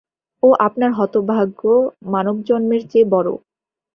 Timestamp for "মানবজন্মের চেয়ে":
2.05-3.05